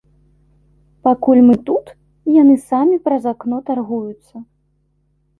Пакуль 1.07 1.41
мы 1.49 1.57
тут, 1.67 1.91
яны 2.41 2.55
самі 2.69 2.97
праз 3.09 3.27
акно 3.33 3.59
таргуюцца. 3.69 4.35